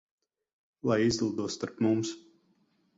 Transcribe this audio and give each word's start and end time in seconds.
Lai 0.91 0.97
izlido 1.11 1.47
starp 1.59 1.87
mums. 1.89 2.15